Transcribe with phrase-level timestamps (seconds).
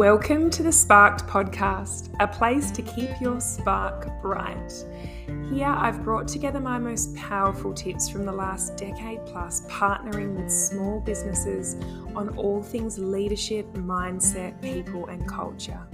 [0.00, 4.72] Welcome to the Sparked Podcast, a place to keep your spark bright.
[5.52, 10.50] Here, I've brought together my most powerful tips from the last decade plus, partnering with
[10.50, 11.76] small businesses
[12.16, 15.86] on all things leadership, mindset, people, and culture.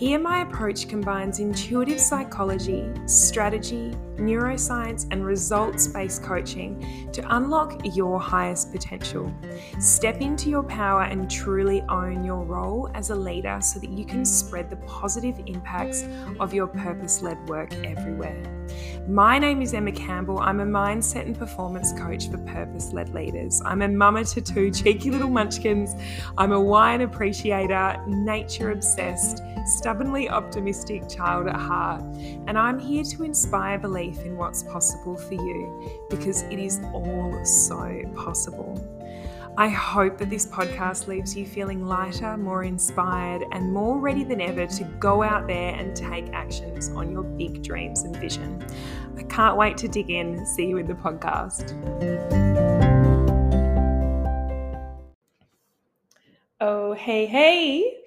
[0.00, 8.18] Here, my approach combines intuitive psychology, strategy, neuroscience, and results based coaching to unlock your
[8.18, 9.30] highest potential.
[9.78, 14.06] Step into your power and truly own your role as a leader so that you
[14.06, 16.06] can spread the positive impacts
[16.40, 18.59] of your purpose led work everywhere.
[19.08, 20.38] My name is Emma Campbell.
[20.38, 23.60] I'm a mindset and performance coach for purpose led leaders.
[23.64, 25.94] I'm a mama to two cheeky little munchkins.
[26.38, 32.02] I'm a wine appreciator, nature obsessed, stubbornly optimistic child at heart.
[32.46, 37.44] And I'm here to inspire belief in what's possible for you because it is all
[37.44, 38.99] so possible.
[39.60, 44.40] I hope that this podcast leaves you feeling lighter, more inspired, and more ready than
[44.40, 48.64] ever to go out there and take actions on your big dreams and vision.
[49.18, 50.46] I can't wait to dig in.
[50.46, 51.74] See you in the podcast.
[56.58, 57.98] Oh, hey, hey.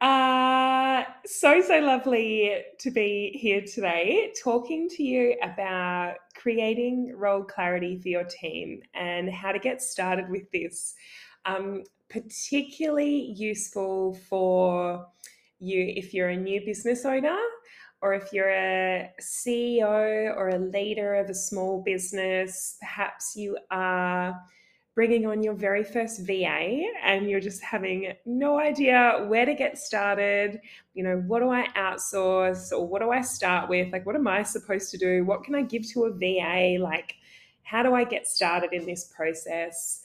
[0.00, 7.98] Uh, so, so lovely to be here today talking to you about creating role clarity
[7.98, 10.94] for your team and how to get started with this.
[11.46, 15.06] Um, particularly useful for
[15.58, 17.38] you if you're a new business owner
[18.02, 24.38] or if you're a CEO or a leader of a small business, perhaps you are
[24.94, 29.76] bringing on your very first VA and you're just having no idea where to get
[29.76, 30.60] started,
[30.94, 33.92] you know, what do I outsource or what do I start with?
[33.92, 35.24] Like, what am I supposed to do?
[35.24, 36.80] What can I give to a VA?
[36.80, 37.16] Like,
[37.64, 40.02] how do I get started in this process?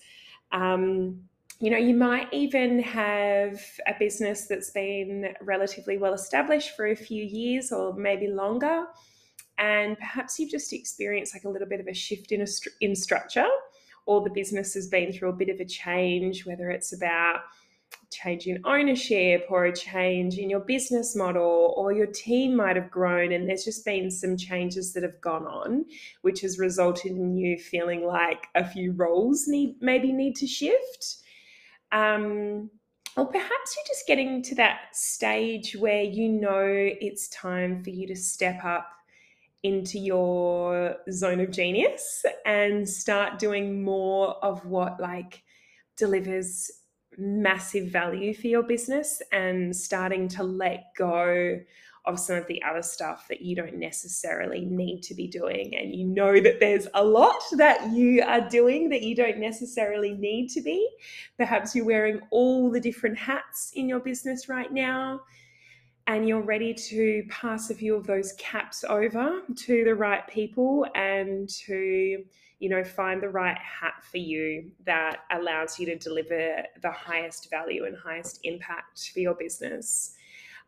[0.51, 1.21] Um,
[1.59, 6.95] you know, you might even have a business that's been relatively well established for a
[6.95, 8.85] few years or maybe longer.
[9.59, 12.47] And perhaps you've just experienced like a little bit of a shift in, a
[12.79, 13.45] in structure
[14.09, 17.41] or the business has been through a bit of a change, whether it's about
[18.11, 22.89] change in ownership or a change in your business model or your team might have
[22.89, 25.85] grown and there's just been some changes that have gone on
[26.23, 31.17] which has resulted in you feeling like a few roles need maybe need to shift.
[31.91, 32.71] Um,
[33.15, 38.07] or perhaps you're just getting to that stage where you know it's time for you
[38.07, 38.87] to step up
[39.63, 45.43] into your zone of genius and start doing more of what like
[45.97, 46.71] delivers
[47.17, 51.59] massive value for your business and starting to let go
[52.05, 55.75] of some of the other stuff that you don't necessarily need to be doing.
[55.75, 60.13] And you know that there's a lot that you are doing that you don't necessarily
[60.13, 60.89] need to be.
[61.37, 65.21] Perhaps you're wearing all the different hats in your business right now
[66.09, 70.83] and you're ready to pass a few of those caps over to the right people
[70.95, 72.25] and to
[72.57, 77.51] you know find the right hat for you that allows you to deliver the highest
[77.51, 80.15] value and highest impact for your business.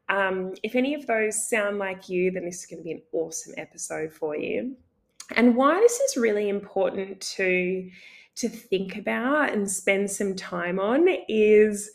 [0.09, 3.01] Um, if any of those sound like you then this is going to be an
[3.11, 4.75] awesome episode for you.
[5.35, 7.89] And why this is really important to
[8.35, 11.89] to think about and spend some time on is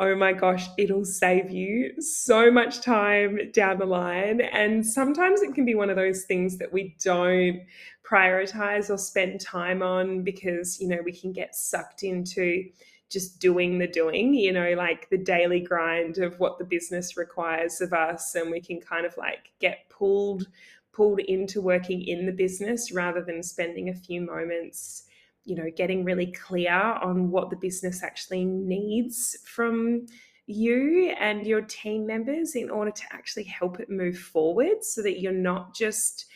[0.00, 4.40] oh my gosh, it'll save you so much time down the line.
[4.40, 7.62] And sometimes it can be one of those things that we don't
[8.08, 12.64] prioritize or spend time on because, you know, we can get sucked into
[13.10, 17.80] just doing the doing, you know, like the daily grind of what the business requires
[17.80, 18.34] of us.
[18.34, 20.46] And we can kind of like get pulled
[20.92, 25.07] pulled into working in the business rather than spending a few moments
[25.48, 30.04] you know getting really clear on what the business actually needs from
[30.46, 35.20] you and your team members in order to actually help it move forward so that
[35.20, 36.26] you're not just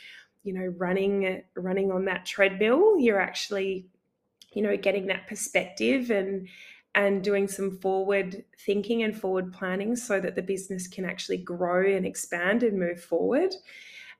[0.44, 2.98] you know running running on that treadmill.
[2.98, 3.86] You're actually
[4.54, 6.48] you know getting that perspective and
[6.94, 11.86] and doing some forward thinking and forward planning so that the business can actually grow
[11.86, 13.54] and expand and move forward.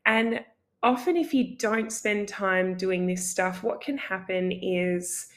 [0.04, 0.44] And
[0.82, 5.28] often if you don't spend time doing this stuff, what can happen is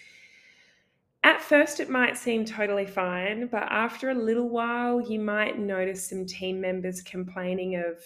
[1.24, 6.08] at first it might seem totally fine, but after a little while, you might notice
[6.08, 8.04] some team members complaining of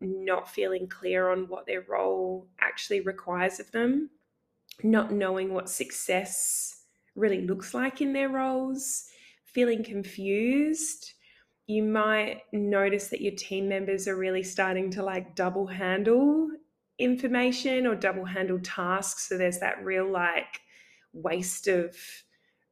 [0.00, 4.10] not feeling clear on what their role actually requires of them,
[4.82, 6.84] not knowing what success
[7.14, 9.08] really looks like in their roles,
[9.44, 11.12] feeling confused.
[11.66, 16.50] You might notice that your team members are really starting to like double handle
[16.98, 19.28] information or double handled tasks.
[19.28, 20.60] So there's that real like
[21.12, 21.96] waste of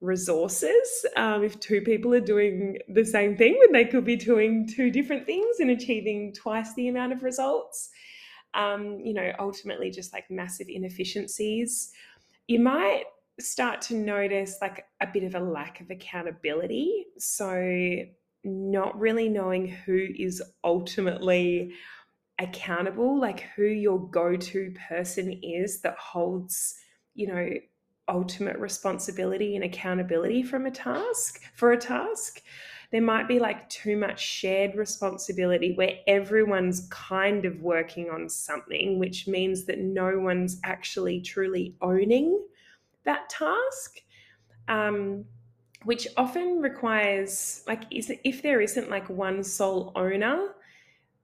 [0.00, 1.06] resources.
[1.16, 4.90] Um, if two people are doing the same thing, when they could be doing two
[4.90, 7.90] different things and achieving twice the amount of results.
[8.54, 11.92] Um, you know, ultimately, just like massive inefficiencies.
[12.48, 13.04] You might
[13.40, 17.06] start to notice like a bit of a lack of accountability.
[17.16, 17.96] So,
[18.44, 21.72] not really knowing who is ultimately
[22.38, 26.76] accountable, like who your go to person is that holds,
[27.14, 27.50] you know,
[28.08, 32.43] ultimate responsibility and accountability from a task for a task.
[32.90, 38.99] There might be like too much shared responsibility where everyone's kind of working on something
[38.99, 42.38] which means that no one's actually truly owning
[43.05, 44.00] that task
[44.69, 45.25] um,
[45.85, 50.49] which often requires like is if there isn't like one sole owner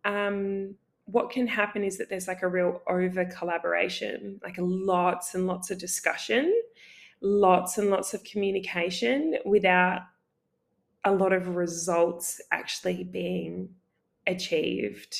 [0.05, 0.75] um,
[1.11, 5.71] what can happen is that there's like a real over collaboration like lots and lots
[5.71, 6.53] of discussion
[7.21, 10.03] lots and lots of communication without
[11.05, 13.69] a lot of results actually being
[14.27, 15.17] achieved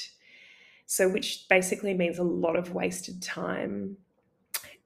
[0.87, 3.97] so which basically means a lot of wasted time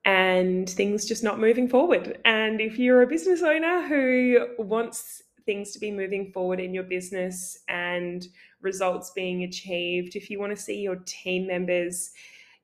[0.04, 2.18] and things just not moving forward.
[2.24, 6.84] And if you're a business owner who wants things to be moving forward in your
[6.84, 8.28] business and
[8.60, 12.12] results being achieved, if you want to see your team members,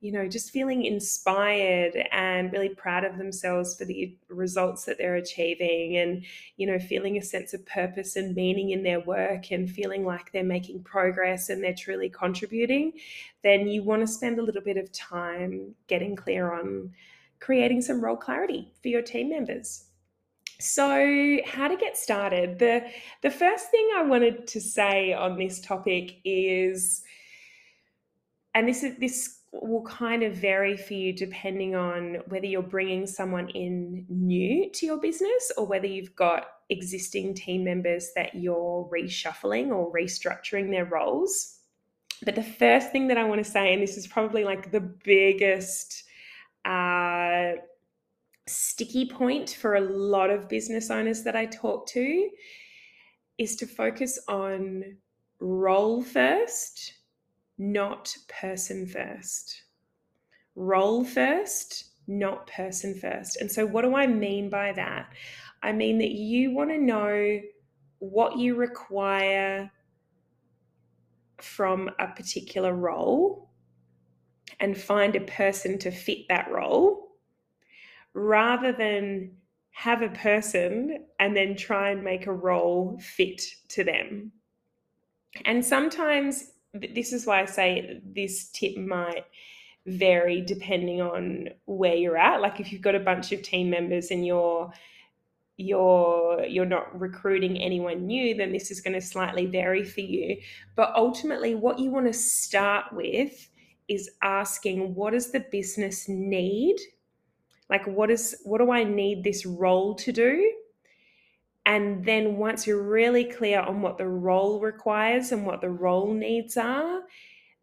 [0.01, 5.15] you know, just feeling inspired and really proud of themselves for the results that they're
[5.15, 6.23] achieving and,
[6.55, 10.31] you know, feeling a sense of purpose and meaning in their work and feeling like
[10.31, 12.93] they're making progress and they're truly contributing,
[13.43, 16.93] then you want to spend a little bit of time getting clear on
[17.41, 19.88] creating some role clarity for your team members.
[20.61, 22.59] So, how to get started?
[22.59, 22.83] The
[23.21, 27.01] the first thing I wanted to say on this topic is
[28.53, 33.07] and this is this will kind of vary for you depending on whether you're bringing
[33.07, 38.87] someone in new to your business or whether you've got existing team members that you're
[38.93, 41.57] reshuffling or restructuring their roles.
[42.23, 44.81] But the first thing that I want to say, and this is probably like the
[44.81, 46.03] biggest
[46.65, 47.53] uh,
[48.49, 52.29] sticky point for a lot of business owners that I talk to
[53.37, 54.97] is to focus on
[55.39, 56.93] role first,
[57.57, 59.63] not person first.
[60.55, 63.37] Role first, not person first.
[63.37, 65.13] And so, what do I mean by that?
[65.63, 67.39] I mean that you want to know
[67.99, 69.71] what you require
[71.37, 73.49] from a particular role
[74.59, 77.08] and find a person to fit that role
[78.19, 79.31] rather than
[79.71, 84.31] have a person and then try and make a role fit to them.
[85.45, 89.25] And sometimes this is why I say this tip might
[89.85, 92.41] vary depending on where you're at.
[92.41, 94.71] Like if you've got a bunch of team members and you're
[95.59, 100.37] you're you're not recruiting anyone new then this is going to slightly vary for you
[100.77, 103.49] but ultimately what you want to start with
[103.89, 106.77] is asking what does the business need
[107.69, 110.53] like what is what do i need this role to do?
[111.65, 116.13] And then once you're really clear on what the role requires and what the role
[116.13, 117.01] needs are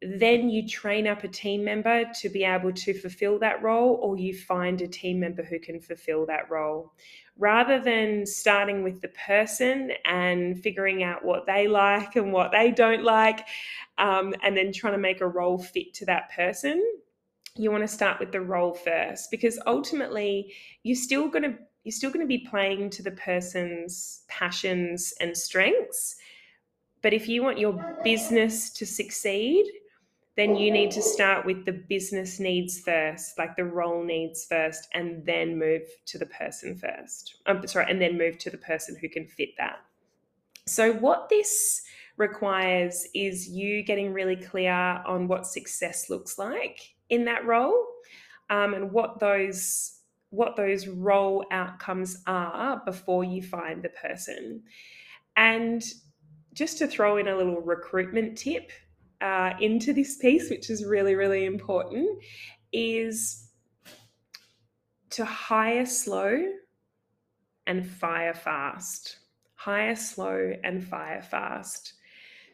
[0.03, 4.19] then you train up a team member to be able to fulfill that role or
[4.19, 6.93] you find a team member who can fulfill that role.
[7.39, 12.71] Rather than starting with the person and figuring out what they like and what they
[12.71, 13.47] don't like,
[13.99, 16.83] um, and then trying to make a role fit to that person,
[17.59, 21.93] you want to start with the role first because ultimately you're still going to you're
[21.93, 26.17] still going to be playing to the person's passions and strengths.
[27.01, 29.67] But if you want your business to succeed,
[30.37, 34.89] then you need to start with the business needs first, like the role needs first,
[34.95, 37.37] and then move to the person first.
[37.47, 39.79] I'm sorry, and then move to the person who can fit that.
[40.67, 41.83] So, what this
[42.17, 47.87] requires is you getting really clear on what success looks like in that role
[48.51, 49.93] um, and what those
[50.31, 54.63] what those role outcomes are before you find the person.
[55.37, 55.83] And
[56.53, 58.73] just to throw in a little recruitment tip
[59.21, 62.09] uh, into this piece, which is really, really important,
[62.73, 63.51] is
[65.11, 66.45] to hire slow
[67.67, 69.19] and fire fast.
[69.55, 71.95] Hire slow and fire fast.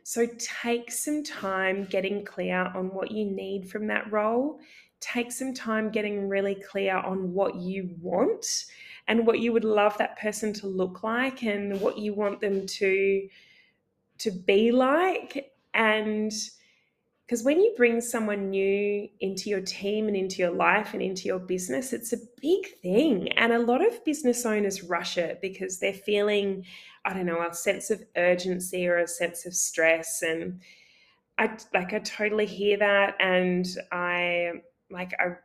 [0.04, 4.60] So take some time getting clear on what you need from that role.
[5.00, 8.66] Take some time getting really clear on what you want
[9.08, 12.66] and what you would love that person to look like and what you want them
[12.66, 13.28] to
[14.18, 16.32] to be like and
[17.32, 21.24] because when you bring someone new into your team and into your life and into
[21.24, 23.32] your business, it's a big thing.
[23.38, 26.66] And a lot of business owners rush it because they're feeling,
[27.04, 30.22] I don't know, a sense of urgency or a sense of stress.
[30.22, 30.60] And
[31.38, 33.16] I like, I totally hear that.
[33.18, 34.52] And I
[34.90, 35.36] like, I,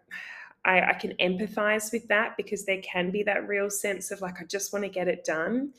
[0.70, 4.42] I, I can empathize with that because there can be that real sense of like,
[4.42, 5.74] I just want to get it done.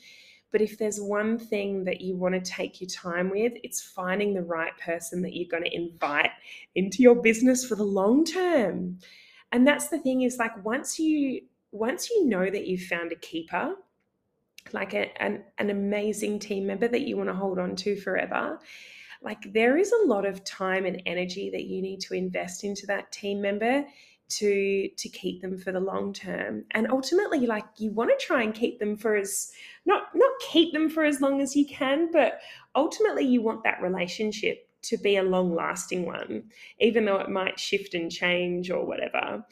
[0.51, 4.33] But if there's one thing that you want to take your time with, it's finding
[4.33, 6.31] the right person that you're going to invite
[6.75, 8.97] into your business for the long term.
[9.51, 13.15] And that's the thing is like once you once you know that you've found a
[13.15, 13.75] keeper,
[14.73, 18.59] like a, an, an amazing team member that you want to hold on to forever,
[19.21, 22.85] like there is a lot of time and energy that you need to invest into
[22.87, 23.85] that team member
[24.29, 26.63] to to keep them for the long term.
[26.71, 29.51] And ultimately like you want to try and keep them for as
[29.85, 32.39] not not keep them for as long as you can but
[32.75, 36.43] ultimately you want that relationship to be a long lasting one
[36.79, 39.43] even though it might shift and change or whatever.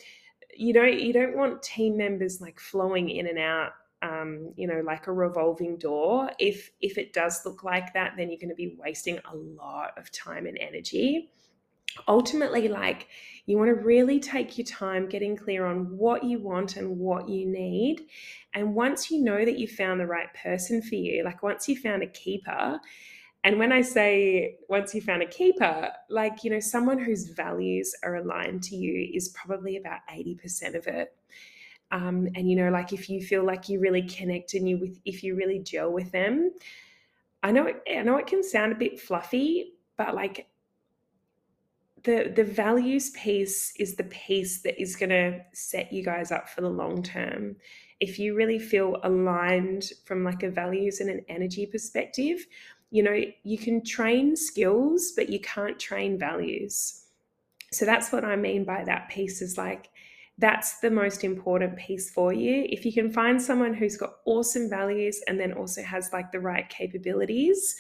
[0.56, 3.74] You don't you don't want team members like flowing in and out
[4.08, 6.32] um, you know like a revolving door.
[6.40, 9.98] If if it does look like that then you're going to be wasting a lot
[9.98, 11.32] of time and energy.
[12.08, 13.08] Ultimately like
[13.46, 17.28] you want to really take your time getting clear on what you want and what
[17.30, 18.02] you need.
[18.54, 21.76] And once you know that you found the right person for you like once you
[21.78, 22.80] found a keeper
[23.44, 27.94] and when i say once you found a keeper like you know someone whose values
[28.04, 31.16] are aligned to you is probably about 80% of it
[31.92, 35.00] um, and you know like if you feel like you really connect and you with
[35.06, 36.52] if you really gel with them
[37.44, 40.48] i know it, i know it can sound a bit fluffy but like
[42.04, 46.48] the the values piece is the piece that is going to set you guys up
[46.48, 47.56] for the long term.
[48.00, 52.46] If you really feel aligned from like a values and an energy perspective
[52.90, 57.04] you know you can train skills but you can't train values.
[57.74, 59.90] So that's what i mean by that piece is like
[60.40, 64.70] that's the most important piece for you if you can find someone who's got awesome
[64.70, 67.76] values and then also has like the right capabilities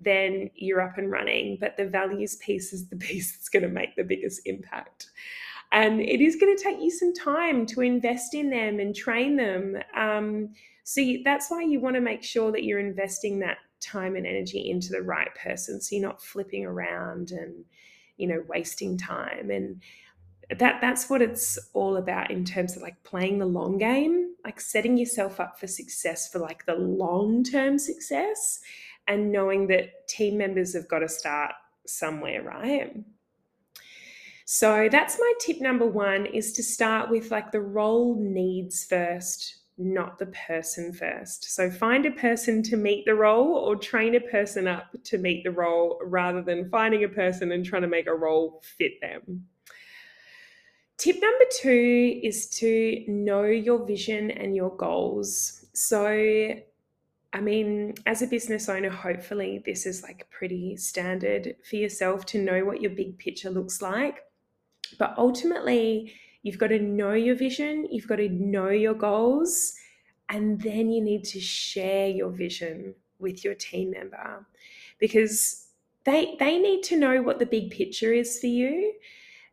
[0.00, 1.58] then you're up and running.
[1.60, 5.10] But the values piece is the piece that's going to make the biggest impact.
[5.72, 9.36] And it is going to take you some time to invest in them and train
[9.36, 9.76] them.
[9.96, 14.26] Um, so that's why you want to make sure that you're investing that time and
[14.26, 15.80] energy into the right person.
[15.80, 17.64] So you're not flipping around and,
[18.16, 19.50] you know, wasting time.
[19.50, 19.80] And
[20.58, 24.60] that that's what it's all about in terms of like playing the long game, like
[24.60, 28.60] setting yourself up for success for like the long term success
[29.06, 31.52] and knowing that team members have got to start
[31.86, 32.96] somewhere, right?
[34.44, 39.58] So that's my tip number one is to start with like the role needs first,
[39.78, 41.54] not the person first.
[41.54, 45.44] So find a person to meet the role or train a person up to meet
[45.44, 49.46] the role rather than finding a person and trying to make a role fit them.
[51.00, 55.64] Tip number two is to know your vision and your goals.
[55.72, 56.52] So
[57.32, 62.42] I mean, as a business owner, hopefully this is like pretty standard for yourself to
[62.42, 64.24] know what your big picture looks like.
[64.98, 69.72] But ultimately, you've got to know your vision, you've got to know your goals,
[70.28, 74.46] and then you need to share your vision with your team member
[74.98, 75.68] because
[76.04, 78.92] they they need to know what the big picture is for you.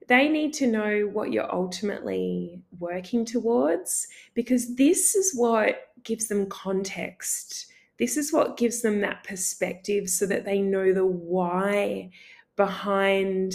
[0.07, 6.47] They need to know what you're ultimately working towards because this is what gives them
[6.47, 7.67] context.
[7.99, 12.11] This is what gives them that perspective so that they know the why
[12.55, 13.53] behind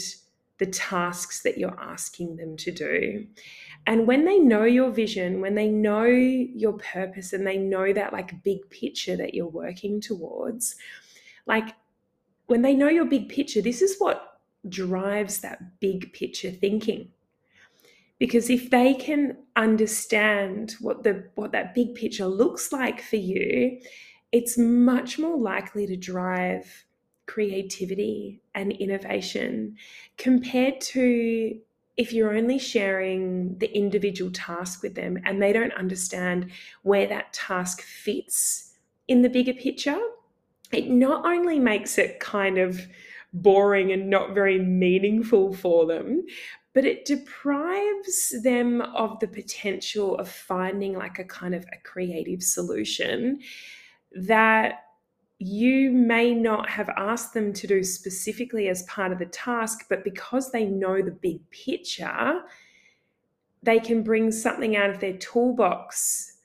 [0.59, 3.27] the tasks that you're asking them to do.
[3.87, 8.13] And when they know your vision, when they know your purpose and they know that
[8.13, 10.77] like big picture that you're working towards,
[11.47, 11.75] like
[12.47, 14.32] when they know your big picture, this is what
[14.69, 17.11] drives that big picture thinking.
[18.19, 23.79] Because if they can understand what the what that big picture looks like for you
[24.33, 26.87] it's much more likely to drive
[27.27, 29.77] creativity and innovation
[30.17, 31.59] compared to
[31.99, 36.51] if you're only sharing the individual task with them and they don't understand
[36.83, 38.73] where that task fits
[39.07, 40.01] in the bigger picture
[40.73, 42.87] it not only makes it kind of
[43.33, 46.23] boring and not very meaningful for them
[46.75, 52.43] but it deprives them of the potential of finding like a kind of a creative
[52.43, 53.41] solution
[54.13, 54.85] that
[55.39, 60.05] you may not have asked them to do specifically as part of the task, but
[60.05, 62.43] because they know the big picture,
[63.63, 66.39] they can bring something out of their toolbox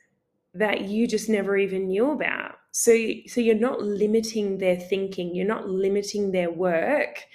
[0.55, 2.56] that you just never even knew about.
[2.71, 2.95] So,
[3.27, 7.25] so you're not limiting their thinking, you're not limiting their work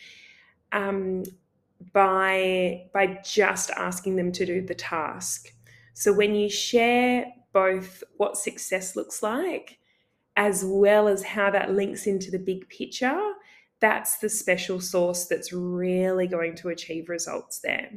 [0.70, 1.24] um,
[1.92, 5.52] by by just asking them to do the task.
[5.94, 9.78] So when you share both what success looks like
[10.36, 13.20] as well as how that links into the big picture,
[13.80, 17.90] that's the special sauce that's really going to achieve results there.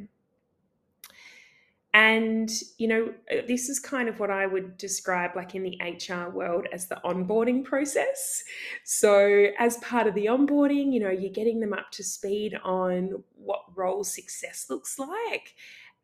[1.96, 5.80] And, you know, uh, this is kind of what I would describe, like in the
[5.80, 8.44] HR world, as the onboarding process.
[8.84, 13.24] So, as part of the onboarding, you know, you're getting them up to speed on
[13.34, 15.54] what role success looks like,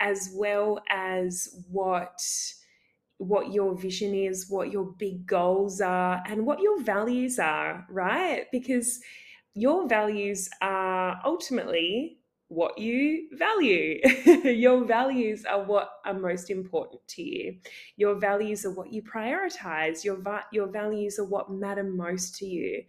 [0.01, 2.23] as well as what
[3.19, 8.47] what your vision is, what your big goals are, and what your values are, right?
[8.51, 8.99] Because
[9.53, 12.22] your values are ultimately
[12.53, 13.99] what you value.
[14.45, 17.57] your values are what are most important to you.
[17.97, 20.05] Your values are what you prioritize.
[20.05, 22.85] Your, va- your values are what matter most to you.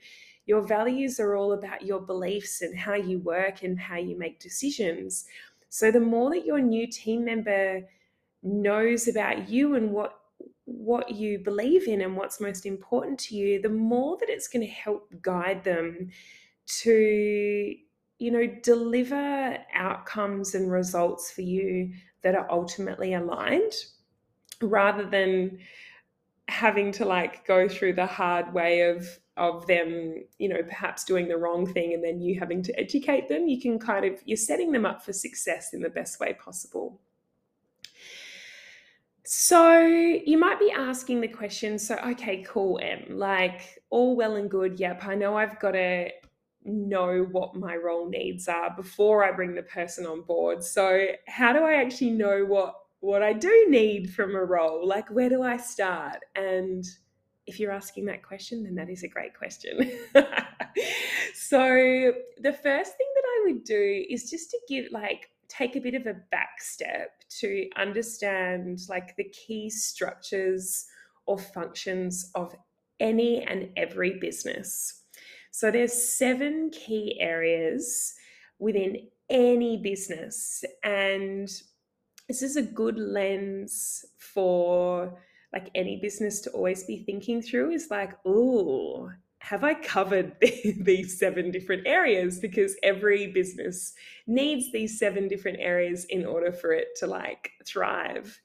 [0.45, 4.41] Your values are all about your beliefs and how you work and how you make
[4.41, 5.25] decisions.
[5.69, 7.87] So the more that your new team member
[8.43, 10.19] knows about you and what
[10.65, 14.65] what you believe in and what's most important to you, the more that it's going
[14.65, 16.09] to help guide them
[16.65, 17.75] to
[18.23, 23.73] you know, deliver outcomes and results for you that are ultimately aligned
[24.61, 25.59] rather than
[26.47, 31.27] having to like go through the hard way of of them you know perhaps doing
[31.27, 33.49] the wrong thing and then you having to educate them.
[33.49, 37.01] You can kind of you're setting them up for success in the best way possible.
[39.25, 44.49] So you might be asking the question so okay cool em like all well and
[44.49, 46.09] good yep i know i've got to
[46.65, 50.63] know what my role needs are before I bring the person on board.
[50.63, 54.87] So how do I actually know what what I do need from a role?
[54.87, 56.19] Like where do I start?
[56.35, 56.85] And
[57.45, 59.91] if you're asking that question, then that is a great question.
[61.33, 65.81] so the first thing that I would do is just to give like take a
[65.81, 70.85] bit of a back step to understand like the key structures
[71.25, 72.55] or functions of
[72.99, 75.02] any and every business.
[75.55, 78.15] So there's seven key areas
[78.57, 81.47] within any business and
[82.27, 85.15] this is a good lens for
[85.53, 91.19] like any business to always be thinking through is like, oh, have I covered these
[91.19, 92.39] seven different areas?
[92.39, 93.93] Because every business
[94.25, 98.41] needs these seven different areas in order for it to like thrive.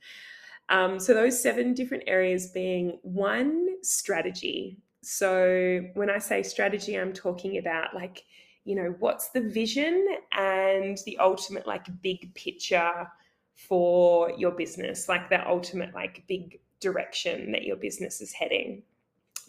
[0.69, 4.77] Um, so, those seven different areas being one, strategy.
[5.03, 8.25] So when I say strategy, I'm talking about like,
[8.65, 13.09] you know, what's the vision and the ultimate like big picture
[13.55, 18.83] for your business, like the ultimate like big direction that your business is heading.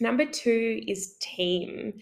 [0.00, 1.94] Number two is team.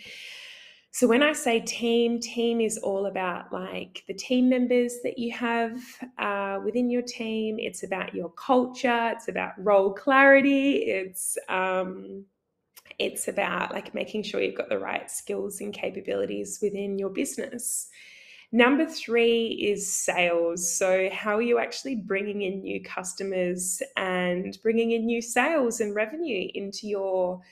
[0.90, 5.32] So when I say team, team is all about like the team members that you
[5.32, 5.80] have
[6.18, 7.58] uh, within your team.
[7.58, 9.12] It's about your culture.
[9.14, 10.76] It's about role clarity.
[10.87, 12.24] It's um,
[12.98, 17.88] it's about like making sure you've got the right skills and capabilities within your business.
[18.50, 20.72] Number three is sales.
[20.72, 25.94] So, how are you actually bringing in new customers and bringing in new sales and
[25.94, 27.42] revenue into your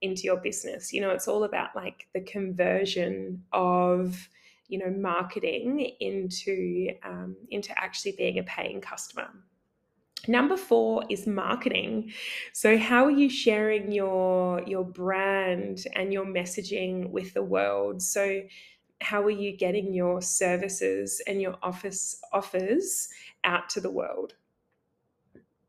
[0.00, 0.92] into your business?
[0.92, 4.28] You know, it's all about like the conversion of
[4.68, 9.28] you know marketing into um, into actually being a paying customer.
[10.26, 12.12] Number four is marketing.
[12.52, 18.02] So how are you sharing your your brand and your messaging with the world?
[18.02, 18.42] So
[19.00, 23.08] how are you getting your services and your office offers
[23.44, 24.34] out to the world?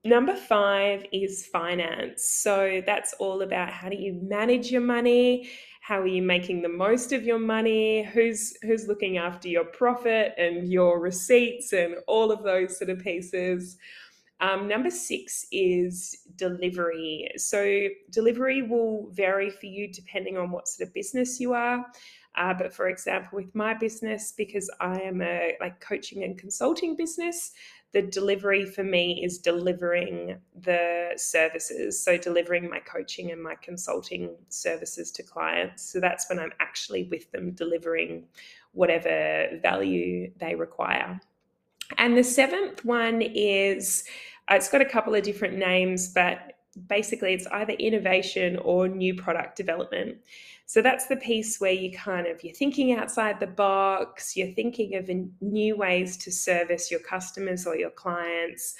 [0.05, 2.23] Number five is finance.
[2.23, 5.49] So that's all about how do you manage your money?
[5.81, 8.03] How are you making the most of your money?
[8.03, 12.99] Who's who's looking after your profit and your receipts and all of those sort of
[12.99, 13.77] pieces?
[14.41, 17.29] Um, number six is delivery.
[17.37, 21.85] So, delivery will vary for you depending on what sort of business you are.
[22.37, 26.95] Uh, but for example, with my business, because I am a like coaching and consulting
[26.95, 27.51] business,
[27.93, 32.03] the delivery for me is delivering the services.
[32.03, 35.89] So delivering my coaching and my consulting services to clients.
[35.93, 38.25] So that's when I'm actually with them delivering
[38.73, 41.21] whatever value they require.
[41.97, 44.03] And the seventh one is
[44.49, 46.53] uh, it's got a couple of different names, but
[46.87, 50.17] basically it's either innovation or new product development.
[50.65, 54.95] So that's the piece where you kind of you're thinking outside the box, you're thinking
[54.95, 55.09] of
[55.41, 58.75] new ways to service your customers or your clients.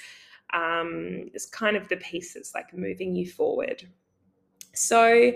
[0.52, 3.88] Um, it's kind of the piece that's like moving you forward.
[4.74, 5.32] So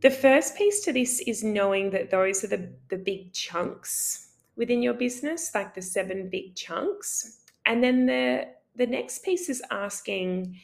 [0.00, 4.82] the first piece to this is knowing that those are the, the big chunks within
[4.82, 7.40] your business, like the seven big chunks.
[7.66, 10.58] And then the the next piece is asking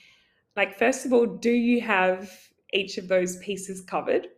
[0.56, 2.30] like first of all, do you have
[2.72, 4.28] each of those pieces covered?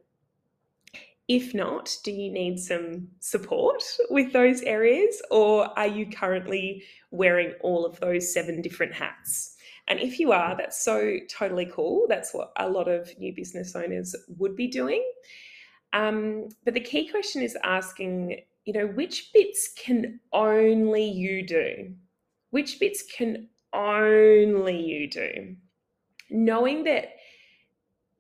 [1.29, 7.55] If not, do you need some support with those areas or are you currently wearing
[7.63, 9.57] all of those seven different hats?
[9.89, 12.07] And if you are, that's so totally cool.
[12.09, 15.03] That's what a lot of new business owners would be doing.
[15.93, 21.95] Um, but the key question is asking, you know, which bits can only you do?
[22.51, 25.57] Which bits can only you do?
[26.31, 27.15] Knowing that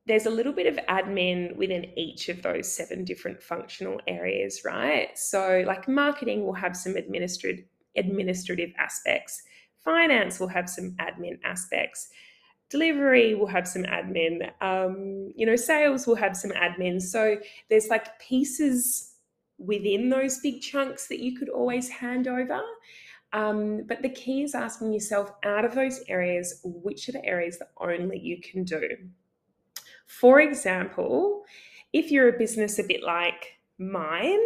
[0.06, 5.16] there's a little bit of admin within each of those seven different functional areas, right?
[5.16, 7.64] So, like marketing will have some administrative
[7.96, 9.42] administrative aspects.
[9.84, 12.08] Finance will have some admin aspects.
[12.70, 14.50] Delivery will have some admin.
[14.62, 17.02] Um, you know, sales will have some admin.
[17.02, 17.36] So
[17.68, 19.11] there's like pieces
[19.64, 22.60] within those big chunks that you could always hand over.
[23.32, 27.58] Um, but the key is asking yourself out of those areas, which are the areas
[27.58, 28.88] that only you can do?
[30.06, 31.44] For example,
[31.92, 34.40] if you're a business a bit like mine,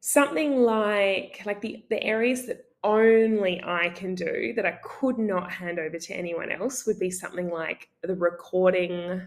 [0.00, 5.50] something like like the, the areas that only I can do that I could not
[5.50, 9.22] hand over to anyone else would be something like the recording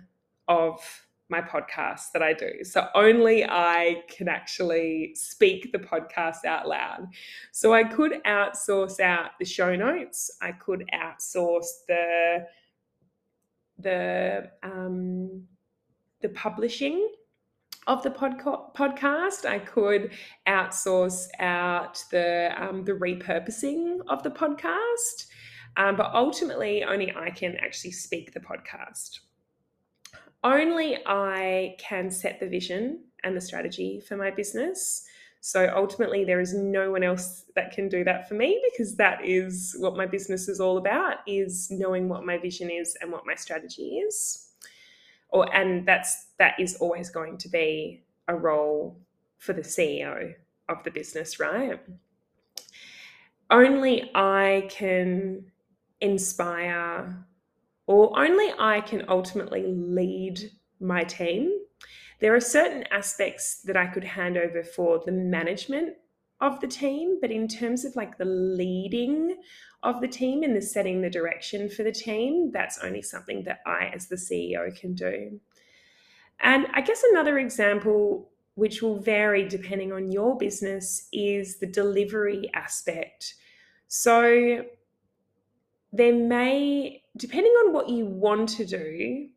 [0.48, 2.64] of my podcast that I do.
[2.64, 7.08] So only I can actually speak the podcast out loud.
[7.52, 10.30] So I could outsource out the show notes.
[10.42, 12.46] I could outsource the
[13.78, 15.44] the um,
[16.22, 17.10] the publishing
[17.88, 19.46] of the podca- podcast.
[19.46, 20.12] I could
[20.48, 25.28] outsource out the um, the repurposing of the podcast,
[25.78, 29.20] um, but ultimately, only I can actually speak the podcast.
[30.46, 35.06] Only I can set the vision and the strategy for my business.
[35.42, 39.26] So ultimately, there is no one else that can do that for me because that
[39.26, 43.26] is what my business is all about: is knowing what my vision is and what
[43.26, 44.46] my strategy is
[45.36, 48.98] or and that's that is always going to be a role
[49.38, 50.34] for the CEO
[50.70, 51.80] of the business, right?
[53.52, 55.52] Only I can
[56.02, 57.26] inspire
[57.88, 61.52] or only I can ultimately lead my team.
[62.20, 65.96] There are certain aspects that I could hand over for the management
[66.42, 69.38] of the team, but in terms of like the leading
[69.84, 73.60] of the team and the setting the direction for the team, that's only something that
[73.66, 75.40] I, as the CEO, can do.
[76.40, 82.50] And I guess another example, which will vary depending on your business, is the delivery
[82.54, 83.36] aspect.
[83.88, 84.66] So
[85.94, 89.30] there may, depending on what you want to do,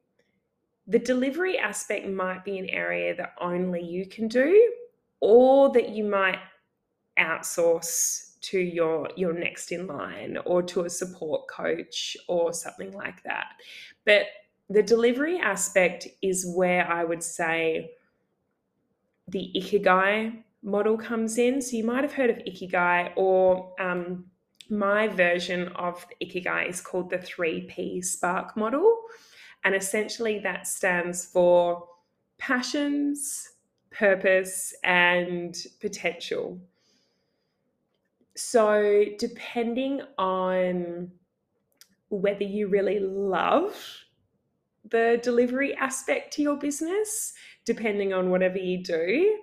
[0.86, 4.72] the delivery aspect might be an area that only you can do,
[5.20, 6.38] or that you might
[7.18, 13.22] outsource to your your next in line or to a support coach or something like
[13.24, 13.46] that.
[14.04, 14.26] But
[14.70, 17.90] the delivery aspect is where i would say
[19.26, 21.60] the ikigai model comes in.
[21.60, 24.26] So you might have heard of ikigai or um,
[24.70, 28.98] my version of ikigai is called the 3p spark model
[29.64, 31.86] and essentially that stands for
[32.38, 33.48] passions
[33.90, 36.60] purpose and potential
[38.38, 41.10] so, depending on
[42.08, 43.74] whether you really love
[44.88, 47.32] the delivery aspect to your business,
[47.64, 49.40] depending on whatever you do,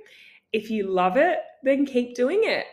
[0.54, 2.68] if you love it, then keep doing it.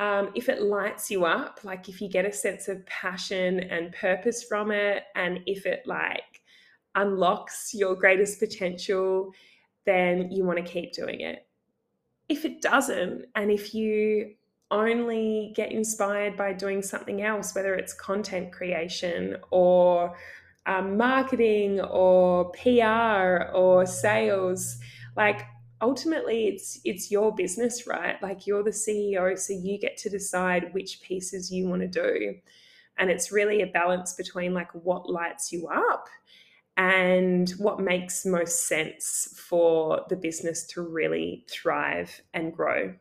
[0.00, 3.92] Um, if it lights you up, like if you get a sense of passion and
[3.92, 6.42] purpose from it, and if it like
[6.94, 9.32] unlocks your greatest potential,
[9.86, 11.46] then you want to keep doing it.
[12.28, 14.34] If it doesn't, and if you
[14.70, 20.16] only get inspired by doing something else, whether it's content creation or
[20.66, 24.78] um, marketing or PR or sales.
[25.16, 25.42] Like
[25.80, 28.20] ultimately, it's it's your business, right?
[28.22, 32.36] Like you're the CEO, so you get to decide which pieces you want to do,
[32.98, 36.06] and it's really a balance between like what lights you up
[36.76, 42.94] and what makes most sense for the business to really thrive and grow.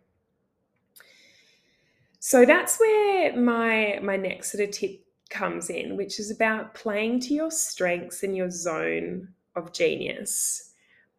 [2.19, 7.21] So that's where my my next sort of tip comes in, which is about playing
[7.21, 10.68] to your strengths and your zone of genius.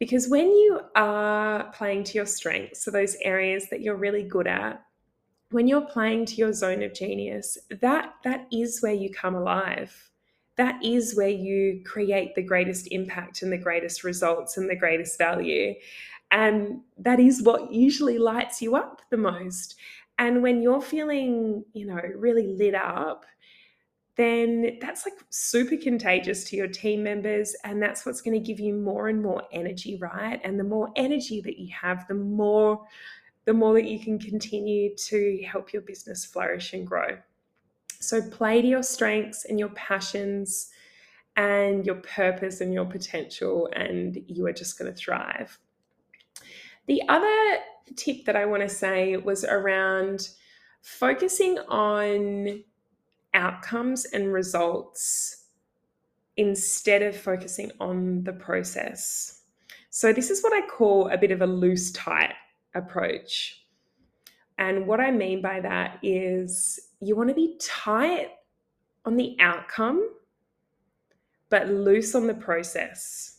[0.00, 4.46] Because when you are playing to your strengths, so those areas that you're really good
[4.46, 4.82] at,
[5.50, 10.10] when you're playing to your zone of genius, that that is where you come alive.
[10.56, 15.18] That is where you create the greatest impact and the greatest results and the greatest
[15.18, 15.74] value.
[16.30, 19.76] And that is what usually lights you up the most.
[20.18, 23.26] And when you're feeling, you know, really lit up,
[24.16, 27.54] then that's like super contagious to your team members.
[27.64, 30.40] And that's what's going to give you more and more energy, right?
[30.44, 32.84] And the more energy that you have, the more
[33.46, 37.18] the more that you can continue to help your business flourish and grow.
[37.98, 40.70] So play to your strengths and your passions
[41.36, 45.58] and your purpose and your potential, and you are just going to thrive.
[46.86, 47.58] The other
[47.96, 50.28] tip that I want to say was around
[50.82, 52.62] focusing on
[53.34, 55.44] outcomes and results
[56.36, 59.42] instead of focusing on the process.
[59.90, 62.34] So, this is what I call a bit of a loose tight
[62.74, 63.64] approach.
[64.58, 68.28] And what I mean by that is you want to be tight
[69.04, 70.08] on the outcome,
[71.48, 73.38] but loose on the process.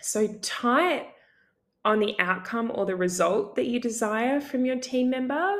[0.00, 1.08] So, tight
[1.84, 5.54] on the outcome or the result that you desire from your team member,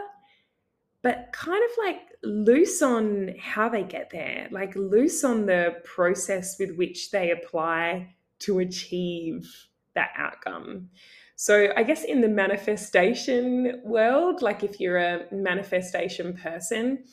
[1.03, 6.59] but kind of like loose on how they get there, like loose on the process
[6.59, 9.51] with which they apply to achieve
[9.95, 10.91] that outcome.
[11.37, 17.05] So, I guess in the manifestation world, like if you're a manifestation person,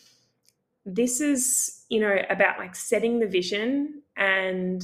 [0.85, 4.83] this is, you know, about like setting the vision and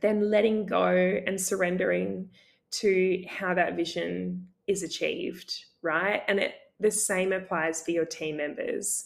[0.00, 2.30] then letting go and surrendering
[2.70, 6.22] to how that vision is achieved, right?
[6.28, 9.04] And it the same applies for your team members.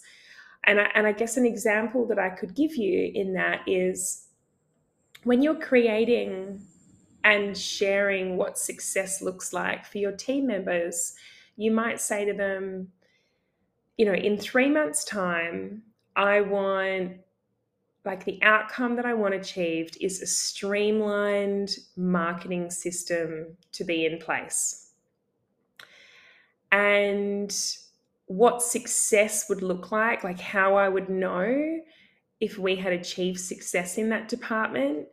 [0.65, 4.27] And I, and I guess an example that I could give you in that is
[5.25, 6.61] when you're creating
[7.25, 11.15] and sharing what success looks like for your team members,
[11.57, 12.89] you might say to them,
[13.97, 15.83] you know, in three months' time,
[16.17, 17.19] I want
[18.05, 24.19] like the outcome that I want achieved is a streamlined marketing system to be in
[24.19, 24.84] place.
[26.75, 27.55] And
[28.27, 31.81] what success would look like, like how I would know
[32.41, 35.07] if we had achieved success in that department,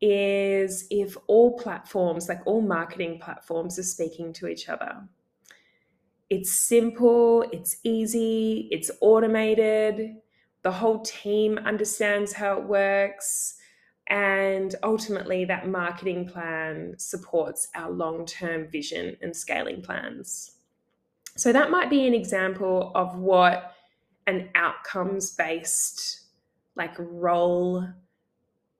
[0.00, 5.02] is if all platforms, like all marketing platforms, are speaking to each other.
[6.30, 10.16] It's simple, it's easy, it's automated
[10.62, 13.56] the whole team understands how it works.
[14.08, 20.52] And ultimately, that marketing plan supports our long term vision and scaling plans.
[21.36, 23.74] So, that might be an example of what
[24.26, 26.20] an outcomes based,
[26.76, 27.86] like role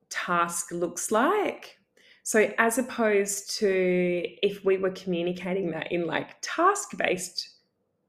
[0.09, 1.77] task looks like.
[2.23, 7.49] So, as opposed to if we were communicating that in like task based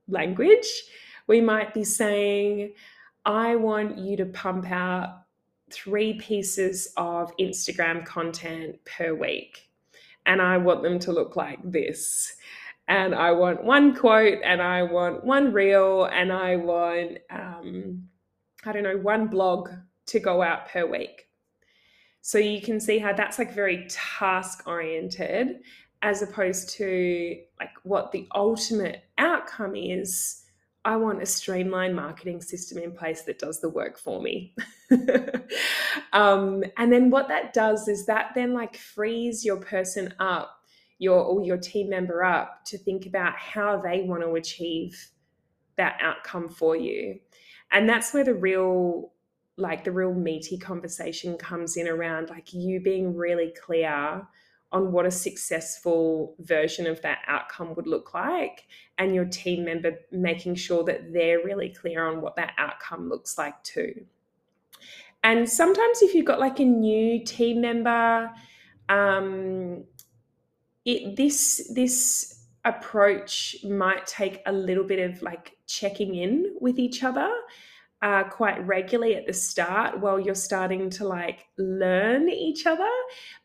[0.09, 0.67] language,
[1.27, 2.75] we might be saying,
[3.25, 5.23] I want you to pump out
[5.71, 9.71] three pieces of Instagram content per week.
[10.27, 12.37] And I want them to look like this.
[12.89, 18.09] And I want one quote, and I want one reel, and I want, um,
[18.65, 19.71] I don't know, one blog
[20.07, 21.29] to go out per week.
[22.21, 25.61] So you can see how that's like very task oriented
[26.03, 30.45] as opposed to like what the ultimate outcome is
[30.85, 34.55] I want a streamlined marketing system in place that does the work for me.
[36.13, 40.64] um, and then what that does is that then like frees your person up,
[41.05, 45.11] your or your team member up to think about how they want to achieve
[45.77, 47.21] that outcome for you.
[47.71, 49.13] And that's where the real
[49.57, 54.27] like the real meaty conversation comes in around like you being really clear
[54.73, 58.67] on what a successful version of that outcome would look like
[58.99, 63.39] and your team member making sure that they're really clear on what that outcome looks
[63.39, 64.05] like too
[65.23, 68.29] and sometimes if you've got like a new team member
[68.89, 69.85] um,
[70.85, 77.03] it, this this approach might take a little bit of like checking in with each
[77.03, 77.31] other
[78.05, 82.91] uh, quite regularly at the start while you're starting to like learn each other.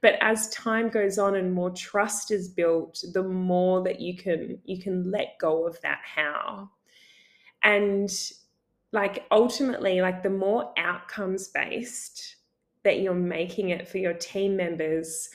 [0.01, 4.59] But as time goes on and more trust is built, the more that you can
[4.65, 6.69] you can let go of that how.
[7.63, 8.09] And
[8.91, 12.35] like ultimately, like the more outcomes based
[12.83, 15.29] that you're making it for your team members,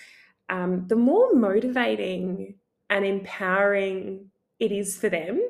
[0.49, 2.57] um, the more motivating
[2.91, 5.41] and empowering it is for them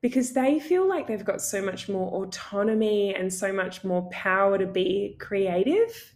[0.00, 4.56] because they feel like they've got so much more autonomy and so much more power
[4.56, 6.14] to be creative.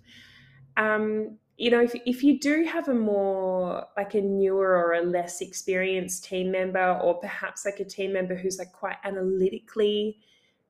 [0.77, 5.03] Um, you know, if, if you do have a more like a newer or a
[5.03, 10.19] less experienced team member, or perhaps like a team member who's like quite analytically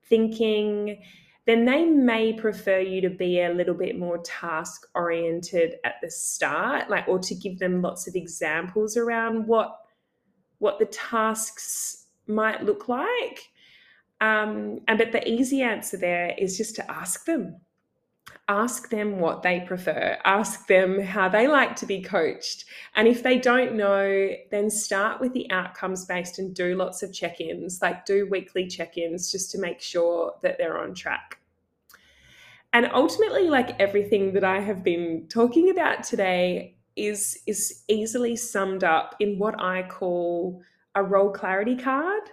[0.05, 1.03] thinking,
[1.47, 6.11] then they may prefer you to be a little bit more task oriented at the
[6.11, 9.79] start, like, or to give them lots of examples around what
[10.59, 13.51] what the tasks might look like.
[14.21, 17.57] Um, and but the easy answer there is just to ask them.
[18.53, 20.19] Ask them what they prefer.
[20.27, 22.67] Ask them how they like to be coached.
[22.95, 27.15] And if they don't know, then start with the outcomes based and do lots of
[27.15, 31.39] check ins, like do weekly check ins just to make sure that they're on track.
[32.75, 38.85] And ultimately, like everything that I have been talking about today, is is easily summed
[38.85, 40.61] up in what I call
[40.95, 42.25] a role clarity card.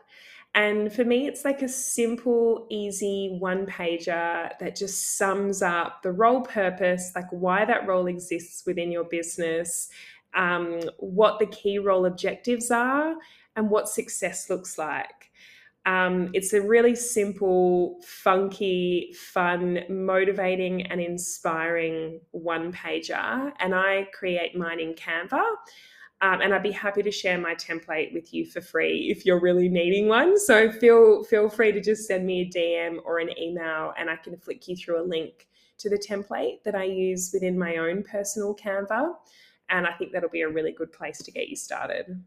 [0.56, 6.12] And for me, it's like a simple, easy one pager that just sums up the
[6.12, 9.90] role purpose, like why that role exists within your business,
[10.34, 13.16] um, what the key role objectives are,
[13.56, 15.32] and what success looks like.
[15.86, 23.52] Um, it's a really simple, funky, fun, motivating, and inspiring one pager.
[23.60, 25.42] And I create mine in Canva.
[26.22, 29.40] Um, and I'd be happy to share my template with you for free if you're
[29.40, 30.38] really needing one.
[30.38, 34.18] So feel feel free to just send me a DM or an email, and I
[34.18, 38.04] can flick you through a link to the template that I use within my own
[38.04, 39.14] personal Canva.
[39.70, 42.22] And I think that'll be a really good place to get you started.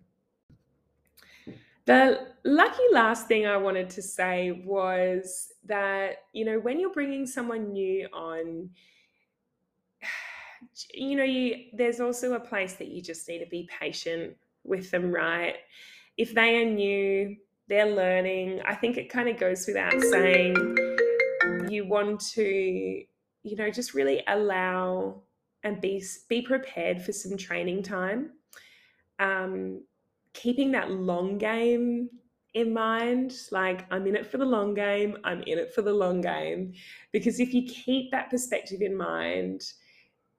[1.84, 7.26] The lucky last thing I wanted to say was that, you know, when you're bringing
[7.26, 8.70] someone new on,
[10.94, 14.90] you know, you there's also a place that you just need to be patient with
[14.90, 15.56] them, right?
[16.16, 17.36] If they are new,
[17.68, 18.60] they're learning.
[18.66, 20.56] I think it kind of goes without saying
[21.68, 25.22] you want to, you know, just really allow
[25.64, 28.30] and be be prepared for some training time.
[29.18, 29.82] Um,
[30.32, 32.08] keeping that long game
[32.54, 35.92] in mind like i'm in it for the long game i'm in it for the
[35.92, 36.72] long game
[37.10, 39.72] because if you keep that perspective in mind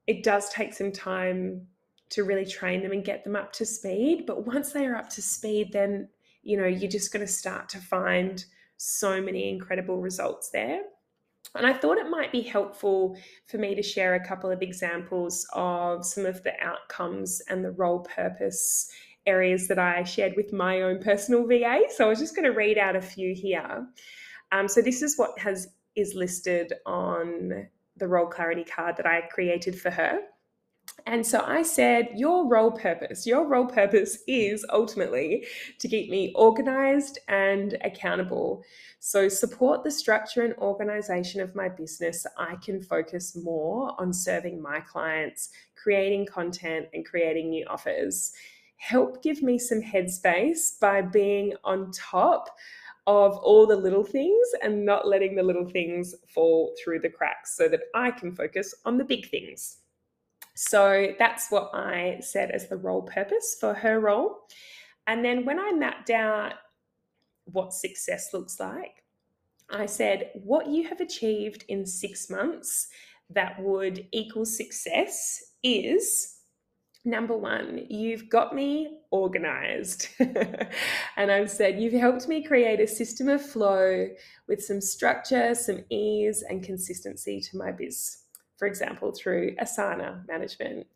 [0.07, 1.67] it does take some time
[2.09, 4.25] to really train them and get them up to speed.
[4.27, 6.09] But once they are up to speed, then
[6.43, 8.43] you know you're just going to start to find
[8.77, 10.81] so many incredible results there.
[11.55, 15.45] And I thought it might be helpful for me to share a couple of examples
[15.53, 18.89] of some of the outcomes and the role purpose
[19.25, 21.83] areas that I shared with my own personal VA.
[21.95, 23.87] So I was just going to read out a few here.
[24.51, 29.21] Um, so this is what has is listed on the role clarity card that I
[29.21, 30.19] created for her.
[31.05, 35.45] And so I said, Your role purpose, your role purpose is ultimately
[35.79, 38.63] to keep me organized and accountable.
[38.99, 42.23] So, support the structure and organization of my business.
[42.23, 48.31] So I can focus more on serving my clients, creating content, and creating new offers.
[48.77, 52.49] Help give me some headspace by being on top
[53.05, 57.57] of all the little things and not letting the little things fall through the cracks
[57.57, 59.79] so that I can focus on the big things.
[60.55, 64.37] So that's what I said as the role purpose for her role.
[65.07, 66.53] And then when I mapped out
[67.45, 69.03] what success looks like,
[69.69, 72.87] I said, what you have achieved in six months
[73.31, 76.32] that would equal success is
[77.05, 80.07] Number one, you've got me organized.
[80.19, 84.07] and I've said, you've helped me create a system of flow
[84.47, 88.19] with some structure, some ease, and consistency to my biz.
[88.57, 90.87] For example, through Asana management.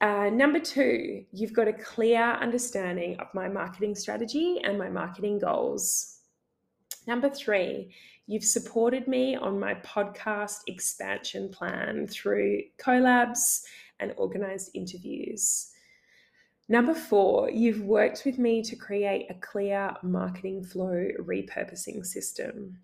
[0.00, 5.38] Uh, number two, you've got a clear understanding of my marketing strategy and my marketing
[5.38, 6.20] goals.
[7.06, 7.94] Number three,
[8.26, 13.62] you've supported me on my podcast expansion plan through collabs
[14.00, 15.70] and organized interviews.
[16.68, 22.78] Number four, you've worked with me to create a clear marketing flow repurposing system.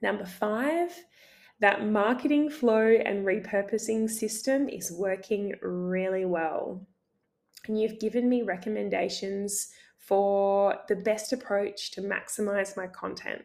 [0.00, 0.92] Number five,
[1.60, 6.86] that marketing flow and repurposing system is working really well.
[7.66, 13.42] And you've given me recommendations for the best approach to maximize my content.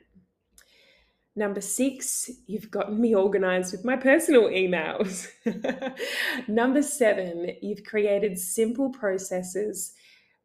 [1.36, 5.28] Number six, you've gotten me organized with my personal emails.
[6.48, 9.94] Number seven, you've created simple processes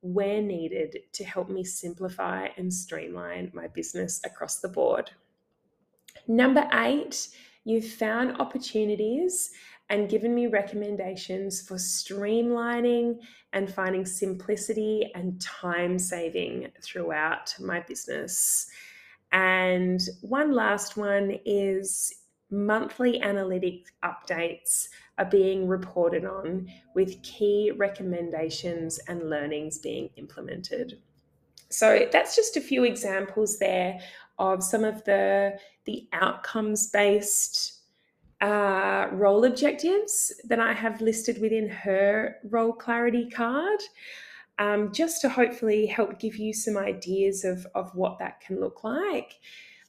[0.01, 5.11] where needed to help me simplify and streamline my business across the board.
[6.27, 7.28] Number eight,
[7.64, 9.51] you've found opportunities
[9.91, 13.18] and given me recommendations for streamlining
[13.53, 18.70] and finding simplicity and time saving throughout my business.
[19.33, 22.12] And one last one is
[22.51, 30.99] monthly analytic updates are being reported on with key recommendations and learnings being implemented.
[31.68, 34.01] So that's just a few examples there
[34.39, 37.79] of some of the the outcomes based
[38.41, 43.81] uh, role objectives that I have listed within her role clarity card.
[44.59, 48.84] Um, just to hopefully help give you some ideas of, of what that can look
[48.84, 49.34] like.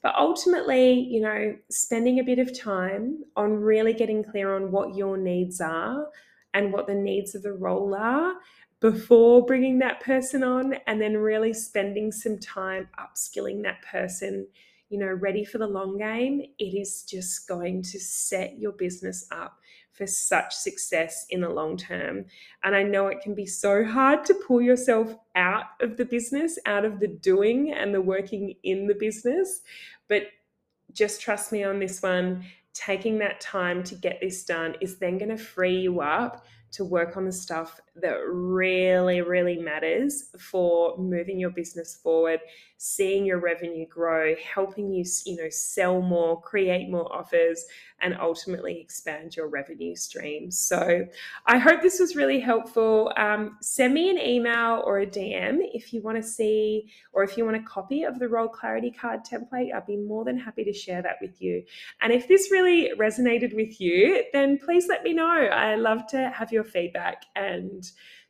[0.02, 4.94] But ultimately, you know, spending a bit of time on really getting clear on what
[4.94, 6.06] your needs are
[6.54, 8.34] and what the needs of the role are
[8.80, 14.46] before bringing that person on, and then really spending some time upskilling that person,
[14.88, 19.26] you know, ready for the long game, it is just going to set your business
[19.30, 19.58] up
[20.00, 22.24] for such success in the long term.
[22.64, 26.58] And I know it can be so hard to pull yourself out of the business,
[26.64, 29.60] out of the doing and the working in the business.
[30.08, 30.22] But
[30.94, 32.46] just trust me on this one.
[32.72, 36.82] Taking that time to get this done is then going to free you up to
[36.82, 42.40] work on the stuff that really, really matters for moving your business forward,
[42.76, 47.64] seeing your revenue grow, helping you, you know, sell more, create more offers,
[48.00, 50.58] and ultimately expand your revenue streams.
[50.58, 51.06] So
[51.46, 53.12] I hope this was really helpful.
[53.16, 57.36] Um, send me an email or a DM if you want to see or if
[57.36, 59.74] you want a copy of the role clarity card template.
[59.74, 61.62] I'd be more than happy to share that with you.
[62.00, 65.28] And if this really resonated with you, then please let me know.
[65.28, 67.24] I love to have your feedback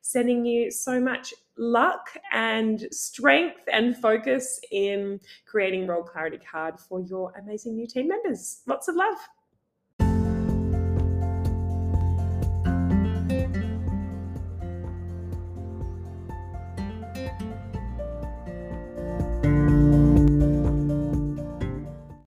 [0.02, 7.00] sending you so much luck and strength and focus in creating Role Clarity Card for
[7.00, 8.62] your amazing new team members.
[8.66, 9.16] Lots of love.